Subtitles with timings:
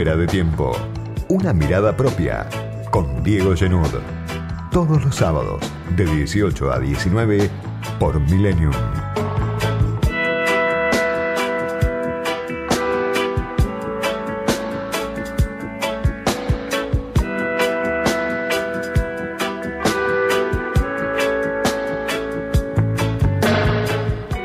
[0.00, 0.72] De tiempo.
[1.28, 2.48] Una mirada propia
[2.90, 3.86] con Diego Genud.
[4.72, 5.60] Todos los sábados
[5.94, 7.50] de 18 a 19
[7.98, 8.72] por Millennium.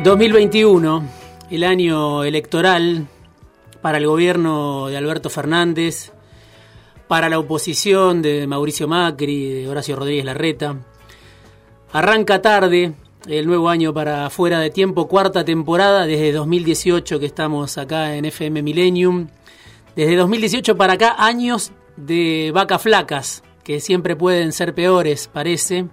[0.04, 1.02] ...2021,
[1.50, 3.08] el año electoral
[3.86, 6.12] para el gobierno de Alberto Fernández,
[7.08, 10.76] para la oposición de Mauricio Macri, de Horacio Rodríguez Larreta.
[11.92, 12.94] Arranca tarde
[13.28, 18.26] el nuevo año para Fuera de Tiempo, cuarta temporada desde 2018 que estamos acá en
[18.26, 19.28] FM Millennium.
[19.96, 25.86] Desde 2018 para acá, años de vacas flacas, que siempre pueden ser peores, parece.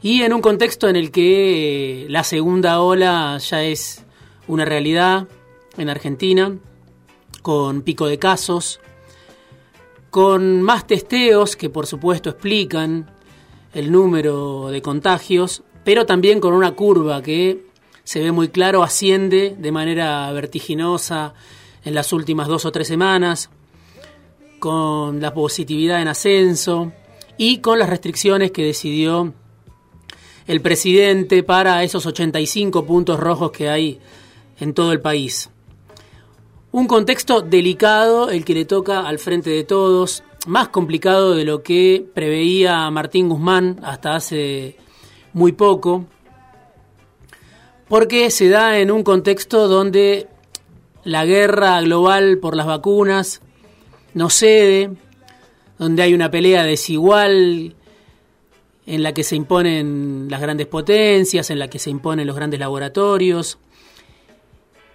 [0.00, 4.04] Y en un contexto en el que la segunda ola ya es
[4.46, 5.26] una realidad
[5.76, 6.56] en Argentina,
[7.48, 8.78] con pico de casos,
[10.10, 13.10] con más testeos que por supuesto explican
[13.72, 17.64] el número de contagios, pero también con una curva que
[18.04, 21.32] se ve muy claro asciende de manera vertiginosa
[21.86, 23.48] en las últimas dos o tres semanas,
[24.58, 26.92] con la positividad en ascenso
[27.38, 29.32] y con las restricciones que decidió
[30.46, 34.00] el presidente para esos 85 puntos rojos que hay
[34.60, 35.48] en todo el país.
[36.70, 41.62] Un contexto delicado el que le toca al frente de todos, más complicado de lo
[41.62, 44.76] que preveía Martín Guzmán hasta hace
[45.32, 46.04] muy poco,
[47.88, 50.28] porque se da en un contexto donde
[51.04, 53.40] la guerra global por las vacunas
[54.12, 54.90] no cede,
[55.78, 57.76] donde hay una pelea desigual
[58.84, 62.60] en la que se imponen las grandes potencias, en la que se imponen los grandes
[62.60, 63.58] laboratorios,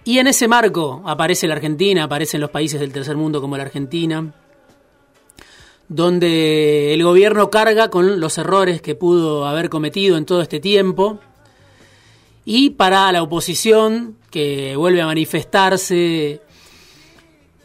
[0.04, 3.62] y en ese marco aparece la Argentina, aparecen los países del tercer mundo como la
[3.64, 4.34] Argentina,
[5.88, 11.20] donde el gobierno carga con los errores que pudo haber cometido en todo este tiempo.
[12.44, 16.42] Y para la oposición, que vuelve a manifestarse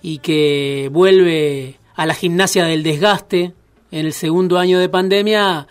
[0.02, 3.54] y que vuelve a la gimnasia del desgaste
[3.92, 5.68] en el segundo año de pandemia,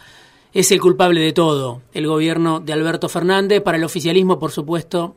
[0.53, 1.81] es el culpable de todo.
[1.95, 5.17] El gobierno de Alberto Fernández, para el oficialismo, por supuesto,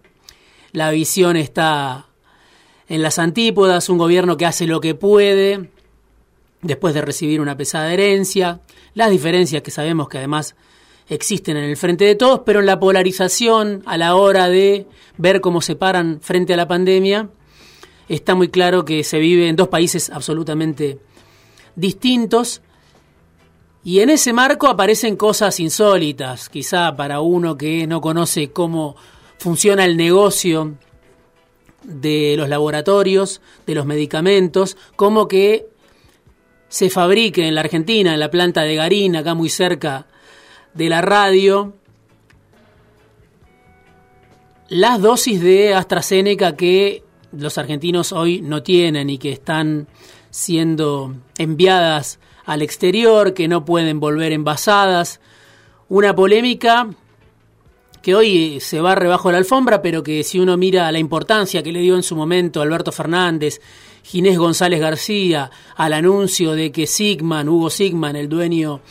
[0.74, 2.08] la visión está
[2.88, 5.70] en las antípodas, un gobierno que hace lo que puede
[6.62, 8.62] después de recibir una pesada herencia,
[8.94, 10.56] las diferencias que sabemos que además
[11.10, 14.88] existen en el frente de todos, pero en la polarización a la hora de
[15.18, 17.30] ver cómo se paran frente a la pandemia,
[18.08, 21.00] está muy claro que se vive en dos países absolutamente
[21.76, 22.62] distintos.
[23.84, 28.96] Y en ese marco aparecen cosas insólitas, quizá para uno que no conoce cómo
[29.42, 30.76] funciona el negocio
[31.82, 35.66] de los laboratorios, de los medicamentos, como que
[36.70, 40.06] se fabrique en la Argentina, en la planta de Garín, acá muy cerca
[40.76, 41.74] de la radio,
[44.70, 49.88] las dosis de AstraZeneca que los argentinos hoy no tienen y que están
[50.30, 55.20] siendo enviadas al exterior, que no pueden volver envasadas.
[55.90, 56.90] Una polémica
[58.02, 61.72] que hoy se va rebajo la alfombra, pero que si uno mira la importancia que
[61.72, 63.62] le dio en su momento Alberto Fernández,
[64.04, 68.82] Ginés González García, al anuncio de que Sigman, Hugo Sigman, el dueño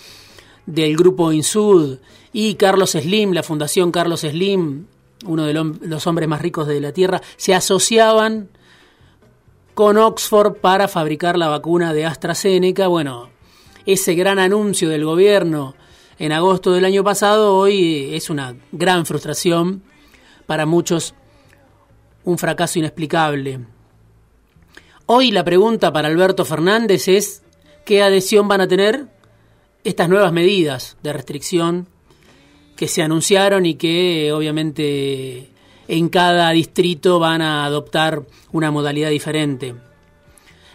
[0.66, 1.98] del grupo Insud,
[2.32, 4.86] y Carlos Slim, la Fundación Carlos Slim,
[5.26, 8.48] uno de los hombres más ricos de la Tierra, se asociaban
[9.74, 12.86] con Oxford para fabricar la vacuna de AstraZeneca.
[12.86, 13.30] Bueno,
[13.86, 15.74] ese gran anuncio del gobierno
[16.20, 19.82] en agosto del año pasado, hoy es una gran frustración,
[20.44, 21.14] para muchos
[22.24, 23.60] un fracaso inexplicable.
[25.06, 27.42] Hoy la pregunta para Alberto Fernández es
[27.86, 29.06] qué adhesión van a tener
[29.82, 31.88] estas nuevas medidas de restricción
[32.76, 35.48] que se anunciaron y que obviamente
[35.88, 39.74] en cada distrito van a adoptar una modalidad diferente.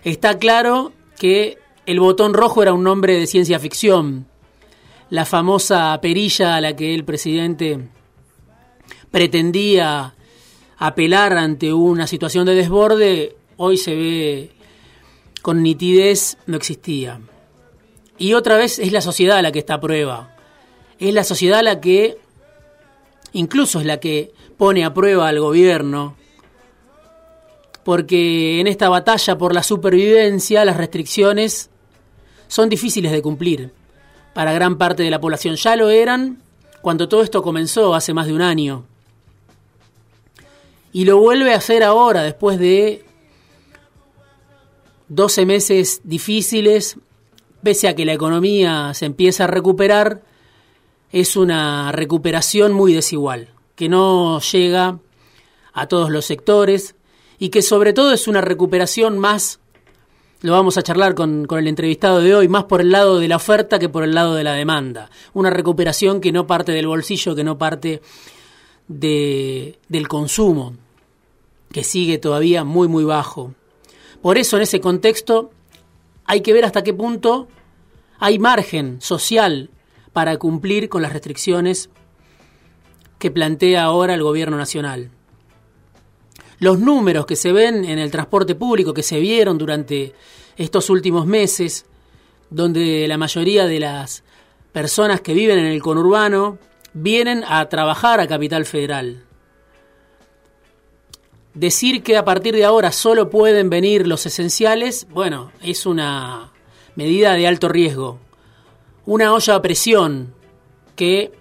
[0.04, 4.26] Está claro que el botón rojo era un nombre de ciencia ficción,
[5.16, 7.80] la famosa perilla a la que el presidente
[9.12, 10.14] pretendía
[10.78, 14.52] apelar ante una situación de desborde, hoy se ve
[15.42, 17.22] con nitidez no existía.
[18.18, 20.36] Y otra vez es la sociedad la que está a prueba.
[21.00, 22.18] Es la sociedad la que,
[23.32, 26.18] incluso es la que pone a prueba al gobierno,
[27.86, 31.70] porque en esta batalla por la supervivencia las restricciones
[32.50, 33.85] son difíciles de cumplir
[34.36, 35.56] para gran parte de la población.
[35.56, 36.40] Ya lo eran
[36.82, 38.84] cuando todo esto comenzó hace más de un año.
[40.92, 43.06] Y lo vuelve a hacer ahora, después de
[45.08, 46.98] 12 meses difíciles,
[47.64, 50.22] pese a que la economía se empieza a recuperar,
[51.14, 55.00] es una recuperación muy desigual, que no llega
[55.72, 56.96] a todos los sectores
[57.40, 59.62] y que sobre todo es una recuperación más,
[60.42, 63.38] lo vamos a charlar con, el entrevistado de hoy, más por el lado de la
[63.38, 65.10] oferta que por el lado de la demanda.
[65.34, 68.02] Una recuperación que no parte del bolsillo, que no parte
[68.88, 70.76] de, del consumo,
[71.72, 73.54] que sigue todavía muy, muy bajo.
[74.22, 75.52] Por eso en ese contexto
[76.26, 77.48] hay que ver hasta qué punto
[78.20, 79.70] hay margen social
[80.14, 81.90] para cumplir con las restricciones
[83.20, 85.12] que plantea ahora el gobierno nacional.
[86.60, 90.14] Los números que se ven en el transporte público, que se vieron durante
[90.58, 91.86] estos últimos meses,
[92.50, 94.24] donde la mayoría de las
[94.72, 96.58] personas que viven en el conurbano
[96.94, 99.24] vienen a trabajar a Capital Federal.
[101.54, 106.52] Decir que a partir de ahora solo pueden venir los esenciales, bueno, es una
[106.96, 108.20] medida de alto riesgo.
[109.06, 110.34] Una olla a presión
[110.96, 111.32] que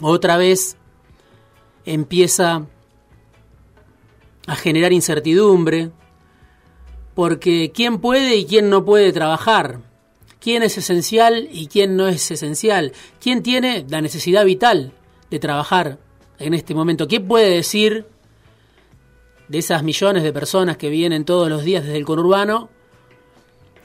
[0.00, 0.76] otra vez
[1.84, 2.66] empieza
[4.50, 5.90] a generar incertidumbre,
[7.14, 9.78] porque quién puede y quién no puede trabajar,
[10.40, 14.92] quién es esencial y quién no es esencial, quién tiene la necesidad vital
[15.30, 15.98] de trabajar
[16.40, 18.06] en este momento, quién puede decir
[19.46, 22.70] de esas millones de personas que vienen todos los días desde el conurbano,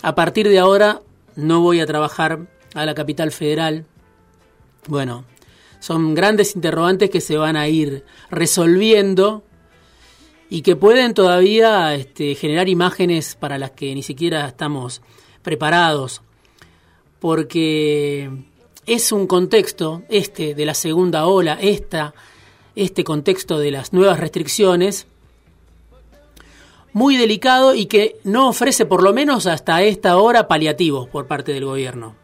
[0.01, 1.01] a partir de ahora
[1.35, 3.85] no voy a trabajar a la capital federal.
[4.87, 5.25] Bueno,
[5.79, 9.43] son grandes interrogantes que se van a ir resolviendo
[10.55, 15.01] y que pueden todavía este, generar imágenes para las que ni siquiera estamos
[15.43, 16.21] preparados,
[17.19, 18.29] porque
[18.85, 22.13] es un contexto, este de la segunda ola, esta,
[22.73, 25.07] este contexto de las nuevas restricciones,
[26.93, 31.51] muy delicado y que no ofrece por lo menos hasta esta hora paliativos por parte
[31.51, 32.15] del gobierno.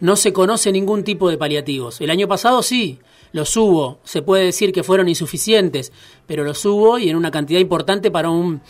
[0.00, 2.00] No se conoce ningún tipo de paliativos.
[2.00, 2.98] El año pasado sí,
[3.32, 3.98] los hubo.
[4.04, 5.92] Se puede decir que fueron insuficientes,
[6.26, 8.60] pero los hubo y en una cantidad importante para un,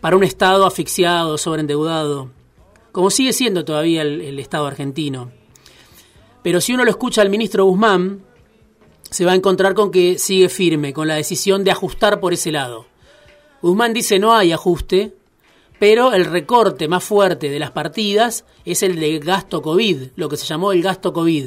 [0.00, 2.30] para un Estado asfixiado, sobreendeudado,
[2.92, 5.30] como sigue siendo todavía el, el Estado argentino.
[6.42, 8.22] Pero si uno lo escucha al ministro Guzmán,
[9.10, 12.52] se va a encontrar con que sigue firme, con la decisión de ajustar por ese
[12.52, 12.86] lado.
[13.60, 15.14] Guzmán dice no hay ajuste,
[15.80, 20.36] pero el recorte más fuerte de las partidas es el de gasto COVID, lo que
[20.36, 21.46] se llamó el gasto COVID.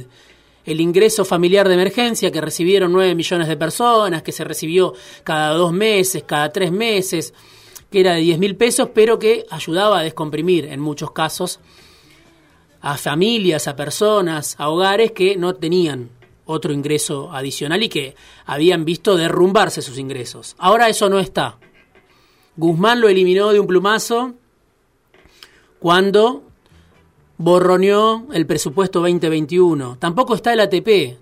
[0.65, 5.53] El ingreso familiar de emergencia que recibieron 9 millones de personas, que se recibió cada
[5.53, 7.31] dos meses, cada tres meses,
[7.91, 11.59] que era de 10 mil pesos, pero que ayudaba a descomprimir en muchos casos
[12.81, 16.09] a familias, a personas, a hogares que no tenían
[16.45, 18.15] otro ingreso adicional y que
[18.47, 20.55] habían visto derrumbarse sus ingresos.
[20.57, 21.59] Ahora eso no está.
[22.55, 24.33] Guzmán lo eliminó de un plumazo
[25.79, 26.43] cuando
[27.37, 29.97] borroneó el presupuesto 2021.
[29.99, 31.17] Tampoco está el ATP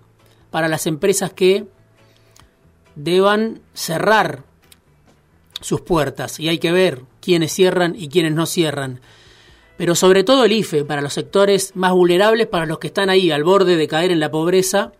[0.49, 1.65] para las empresas que
[2.95, 4.43] deban cerrar
[5.61, 8.99] sus puertas y hay que ver quiénes cierran y quiénes no cierran.
[9.77, 13.31] Pero sobre todo el IFE para los sectores más vulnerables, para los que están ahí
[13.31, 14.91] al borde de caer en la pobreza.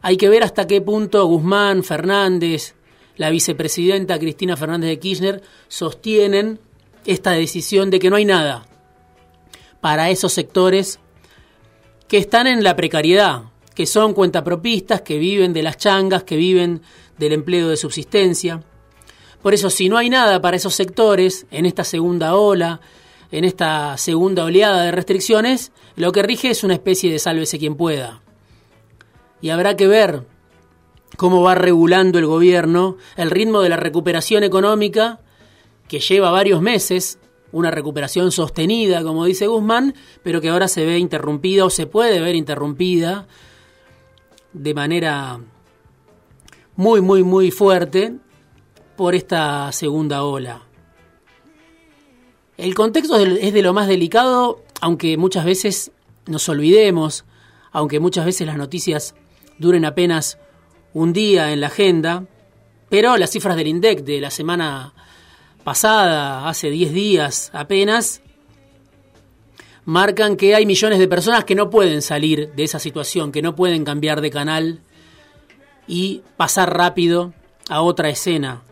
[0.00, 2.75] Hay que ver hasta qué punto Guzmán, Fernández,
[3.16, 6.60] la vicepresidenta Cristina Fernández de Kirchner sostienen
[7.04, 8.66] esta decisión de que no hay nada
[9.80, 10.98] para esos sectores
[12.08, 16.82] que están en la precariedad, que son cuentapropistas, que viven de las changas, que viven
[17.18, 18.62] del empleo de subsistencia.
[19.42, 22.80] Por eso, si no hay nada para esos sectores en esta segunda ola,
[23.30, 27.76] en esta segunda oleada de restricciones, lo que rige es una especie de sálvese quien
[27.76, 28.22] pueda.
[29.40, 30.24] Y habrá que ver
[31.16, 35.20] cómo va regulando el gobierno el ritmo de la recuperación económica
[35.88, 37.18] que lleva varios meses,
[37.52, 42.20] una recuperación sostenida, como dice Guzmán, pero que ahora se ve interrumpida o se puede
[42.20, 43.26] ver interrumpida
[44.52, 45.40] de manera
[46.74, 48.14] muy, muy, muy fuerte
[48.96, 50.62] por esta segunda ola.
[52.56, 55.92] El contexto es de lo más delicado, aunque muchas veces
[56.26, 57.24] nos olvidemos,
[57.70, 59.14] aunque muchas veces las noticias
[59.58, 60.38] duren apenas
[60.96, 62.24] un día en la agenda,
[62.88, 64.94] pero las cifras del INDEC de la semana
[65.62, 68.22] pasada, hace 10 días apenas,
[69.84, 73.54] marcan que hay millones de personas que no pueden salir de esa situación, que no
[73.54, 74.80] pueden cambiar de canal
[75.86, 77.34] y pasar rápido
[77.68, 78.62] a otra escena.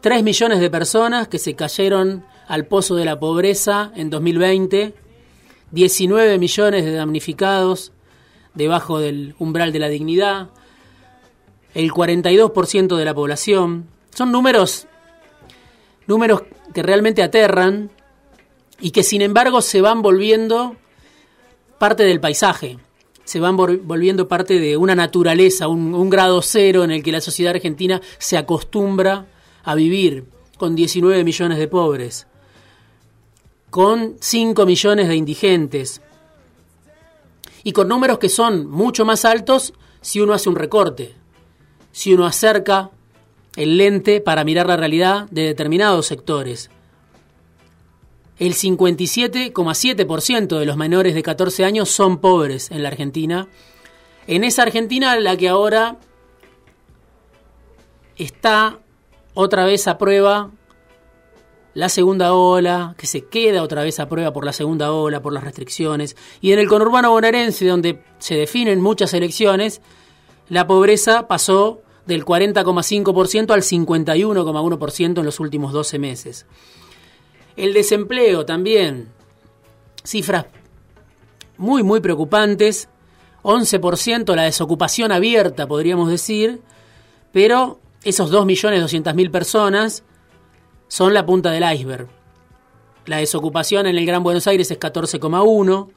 [0.00, 4.94] 3 millones de personas que se cayeron al pozo de la pobreza en 2020,
[5.72, 7.90] 19 millones de damnificados
[8.54, 10.50] debajo del umbral de la dignidad,
[11.74, 13.86] el 42% de la población.
[14.14, 14.86] Son números,
[16.06, 17.90] números que realmente aterran
[18.80, 20.76] y que sin embargo se van volviendo
[21.78, 22.78] parte del paisaje,
[23.24, 27.54] se van volviendo parte de una naturaleza, un, grado cero en el que la sociedad
[27.54, 29.26] argentina se acostumbra
[29.64, 30.24] a vivir,
[30.58, 32.26] con 19 millones de pobres,
[33.70, 36.00] con 5 millones de indigentes,
[37.64, 41.14] y con números que son mucho más altos si uno hace un recorte,
[41.94, 42.90] si uno acerca
[43.54, 46.68] el lente para mirar la realidad de determinados sectores.
[48.36, 53.46] El 57,7% de los menores de 14 años son pobres en la Argentina.
[54.26, 55.98] En esa Argentina la que ahora
[58.16, 58.80] está
[59.34, 60.50] otra vez a prueba
[61.74, 65.32] la segunda ola, que se queda otra vez a prueba por la segunda ola, por
[65.32, 66.16] las restricciones.
[66.40, 69.80] Y en el conurbano bonaerense, donde se definen muchas elecciones,
[70.48, 76.46] la pobreza pasó del 40,5% al 51,1% en los últimos 12 meses.
[77.56, 79.08] El desempleo también,
[80.02, 80.46] cifras
[81.56, 82.88] muy, muy preocupantes,
[83.42, 86.62] 11% la desocupación abierta, podríamos decir,
[87.32, 90.02] pero esos 2.200.000 personas
[90.88, 92.08] son la punta del iceberg.
[93.06, 95.88] La desocupación en el Gran Buenos Aires es 14,1,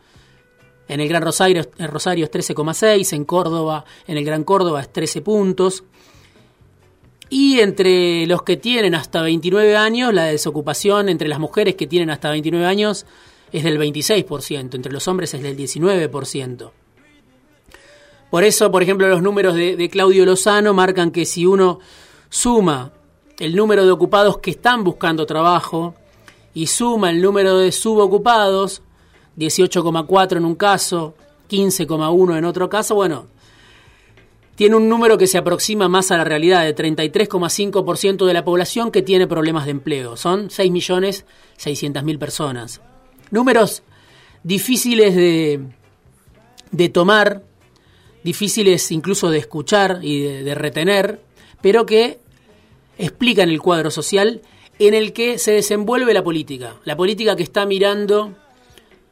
[0.89, 5.21] en el Gran Rosario, Rosario es 13,6, en Córdoba, en el Gran Córdoba es 13
[5.21, 5.83] puntos.
[7.29, 12.09] Y entre los que tienen hasta 29 años, la desocupación entre las mujeres que tienen
[12.09, 13.05] hasta 29 años
[13.51, 16.71] es del 26%, entre los hombres es del 19%.
[18.29, 21.79] Por eso, por ejemplo, los números de, Claudio Lozano marcan que si uno
[22.29, 22.91] suma
[23.39, 25.95] el número de ocupados que están buscando trabajo
[26.53, 28.81] y suma el número de subocupados,
[29.37, 31.13] 18,4 en un caso,
[31.49, 33.27] 15,1 en otro caso, bueno,
[34.57, 38.91] tiene un número que se aproxima más a la realidad de 33,5% de la población
[38.91, 40.17] que tiene problemas de empleo.
[40.17, 42.81] Son 6.600.000 personas.
[43.29, 43.83] Números
[44.41, 45.59] difíciles de,
[46.71, 47.43] de, tomar,
[48.23, 51.21] difíciles incluso de escuchar y de, de retener,
[51.61, 52.17] pero que
[52.97, 54.41] explican el cuadro social
[54.79, 56.77] en el que se desenvuelve la política.
[56.83, 58.33] La política que está mirando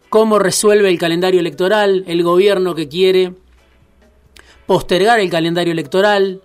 [0.09, 3.33] cómo resuelve el calendario electoral, el gobierno que quiere
[4.65, 6.41] postergar el calendario electoral,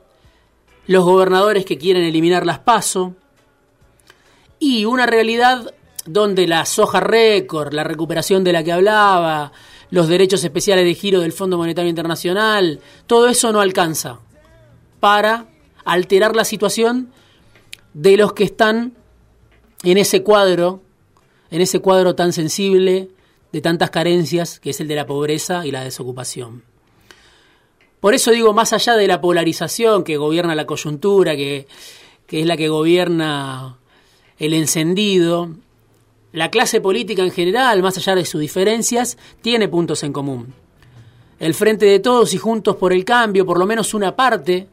[0.87, 3.15] los gobernadores que quieren eliminar las PASO,
[4.59, 5.75] y una realidad
[6.05, 9.53] donde la soja récord, la recuperación de la que hablaba,
[9.91, 14.21] los derechos especiales de giro del Fondo Monetario Internacional, todo eso no alcanza
[15.01, 15.47] para
[15.85, 17.11] alterar la situación
[17.95, 18.93] de los que están
[19.83, 20.83] en ese cuadro,
[21.51, 23.09] en ese cuadro tan sensible
[23.53, 26.70] de tantas carencias que es el de la pobreza y la desocupación.
[28.01, 31.67] Por eso digo, más allá de la polarización que gobierna la coyuntura, que,
[32.29, 33.77] es la que gobierna
[34.39, 35.51] el encendido,
[36.33, 40.55] la clase política en general, más allá de sus diferencias, tiene puntos en común.
[41.39, 44.67] El Frente de Todos y Juntos por el Cambio, por lo menos una parte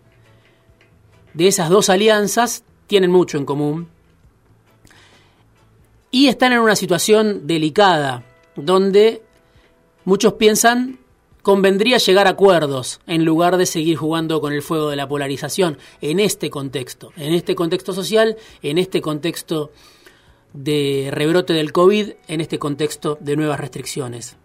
[1.34, 3.90] de esas dos alianzas, tienen mucho en común.
[6.12, 8.24] Y están en una situación delicada,
[8.56, 9.22] donde
[10.06, 11.00] muchos piensan
[11.48, 15.78] convendría llegar a acuerdos en lugar de seguir jugando con el fuego de la polarización
[16.02, 19.72] en este contexto, en este contexto social, en este contexto
[20.52, 24.36] de rebrote del COVID, en este contexto de nuevas restricciones.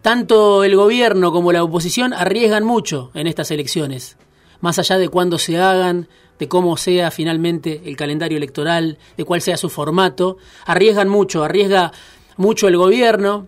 [0.00, 4.16] Tanto el gobierno como la oposición arriesgan mucho en estas elecciones,
[4.62, 6.08] más allá de cuándo se hagan,
[6.40, 11.92] de cómo sea finalmente el calendario electoral, de cuál sea su formato, arriesgan mucho, arriesga
[12.36, 13.46] mucho el gobierno,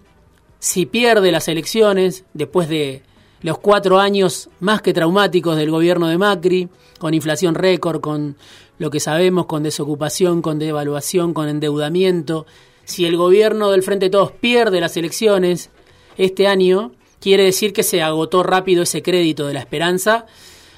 [0.64, 3.02] si pierde las elecciones después de
[3.42, 8.36] los cuatro años más que traumáticos del gobierno de Macri, con inflación récord, con
[8.78, 12.46] lo que sabemos, con desocupación, con devaluación, con endeudamiento,
[12.86, 15.68] si el gobierno del Frente de Todos pierde las elecciones
[16.16, 20.24] este año, quiere decir que se agotó rápido ese crédito de la esperanza,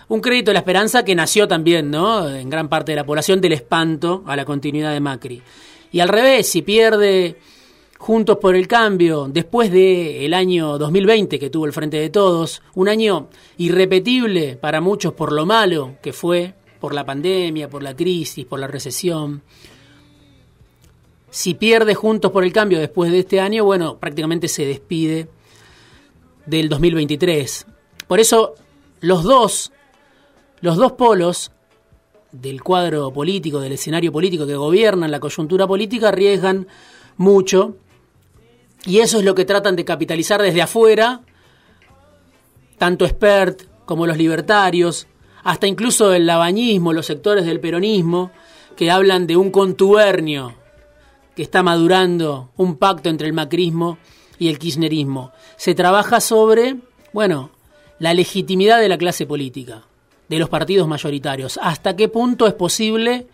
[0.09, 2.29] un crédito de la esperanza que nació también, ¿no?
[2.29, 5.43] En gran parte de la población del espanto a la continuidad de Macri.
[5.93, 7.37] Y al revés, si pierde
[7.99, 12.89] Juntos por el Cambio, después del año 2020 que tuvo el Frente de Todos, un
[12.89, 18.45] año irrepetible para muchos por lo malo que fue, por la pandemia, por la crisis,
[18.45, 19.43] por la recesión.
[21.31, 25.29] Si pierde Juntos por el Cambio después de este año, bueno, prácticamente se despide
[26.45, 27.67] del 2023.
[28.07, 28.55] Por eso
[29.01, 29.73] los dos,
[30.61, 31.51] los dos polos
[32.31, 36.67] del cuadro político, del escenario político que gobiernan la coyuntura política, arriesgan
[37.17, 37.77] mucho
[38.87, 41.21] y eso es lo que tratan de capitalizar desde afuera,
[42.79, 45.09] tanto expert como los libertarios,
[45.43, 48.31] hasta incluso el labañismo, los sectores del peronismo,
[48.77, 50.55] que hablan de un contubernio
[51.35, 53.99] que está madurando un pacto entre el macrismo
[54.39, 55.33] y el kirchnerismo.
[55.57, 56.77] Se trabaja sobre,
[57.13, 57.51] bueno,
[57.99, 59.83] la legitimidad de la clase política,
[60.29, 61.59] de los partidos mayoritarios.
[61.63, 63.27] ¿Hasta qué punto es posible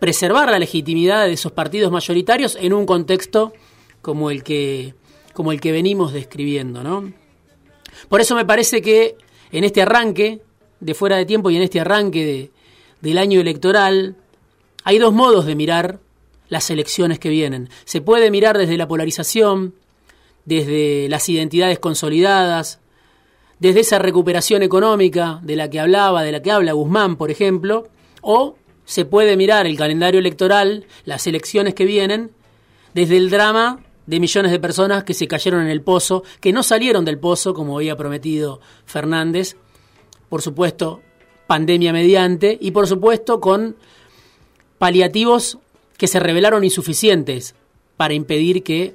[0.00, 3.52] preservar la legitimidad de esos partidos mayoritarios en un contexto
[4.06, 4.94] como el que,
[5.32, 7.12] como el que venimos describiendo, ¿no?
[8.08, 9.16] Por eso me parece que
[9.50, 10.42] en este arranque
[10.78, 12.52] de fuera de tiempo y en este arranque
[13.00, 14.14] del año electoral
[14.84, 15.98] hay dos modos de mirar
[16.48, 17.68] las elecciones que vienen.
[17.84, 19.74] Se puede mirar desde la polarización,
[20.44, 22.78] desde las identidades consolidadas,
[23.58, 27.88] desde esa recuperación económica de la que hablaba, de la que habla Guzmán, por ejemplo,
[28.22, 32.30] o se puede mirar el calendario electoral, las elecciones que vienen,
[32.94, 36.62] desde el drama de millones de personas que se cayeron en el pozo, que no
[36.62, 39.56] salieron del pozo, como había prometido Fernández,
[40.28, 41.02] por supuesto,
[41.46, 43.76] pandemia mediante, y por supuesto con
[44.78, 45.58] paliativos
[45.96, 47.54] que se revelaron insuficientes
[47.96, 48.94] para impedir que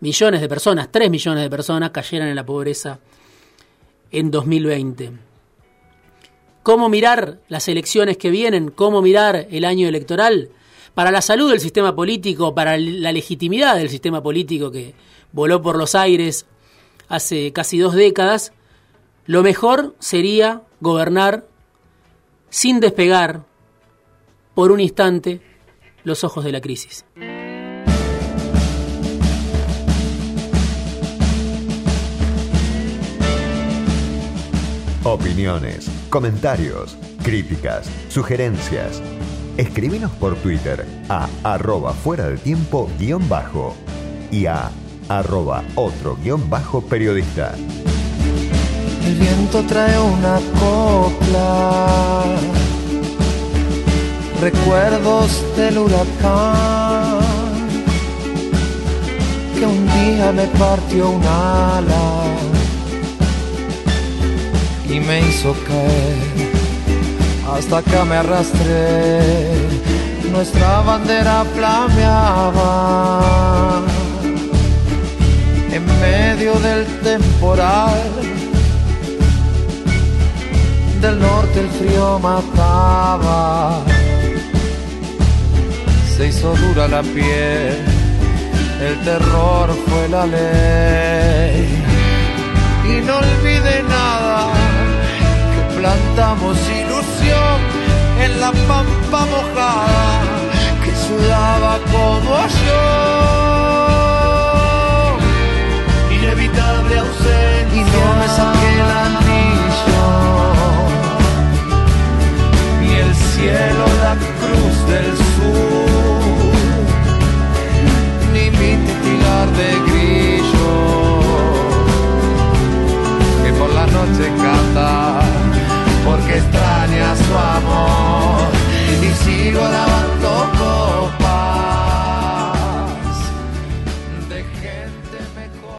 [0.00, 2.98] millones de personas, tres millones de personas, cayeran en la pobreza
[4.10, 5.12] en 2020.
[6.62, 8.70] ¿Cómo mirar las elecciones que vienen?
[8.70, 10.50] ¿Cómo mirar el año electoral?
[10.94, 14.94] Para la salud del sistema político, para la legitimidad del sistema político que
[15.32, 16.44] voló por los aires
[17.08, 18.52] hace casi dos décadas,
[19.24, 21.46] lo mejor sería gobernar
[22.50, 23.44] sin despegar
[24.54, 25.40] por un instante
[26.04, 27.06] los ojos de la crisis.
[35.04, 39.02] Opiniones, comentarios, críticas, sugerencias.
[39.56, 43.74] Escríbenos por Twitter a arroba fuera de tiempo guion bajo
[44.30, 44.70] y a
[45.08, 47.54] arroba otro guion bajo periodista.
[49.04, 52.24] El viento trae una copla,
[54.40, 57.20] recuerdos del huracán,
[59.58, 62.24] que un día me partió un ala
[64.88, 66.51] y me hizo caer.
[67.54, 69.20] Hasta acá me arrastré,
[70.30, 72.72] nuestra bandera flameaba
[75.70, 78.32] en medio del temporal
[81.02, 83.80] del norte el frío mataba,
[86.16, 87.76] se hizo dura la piel,
[88.80, 91.82] el terror fue la ley.
[92.84, 94.52] Y no olvide nada,
[95.54, 96.56] que plantamos
[98.24, 100.20] en la pampa mojada,
[100.84, 103.21] que sudaba como yo.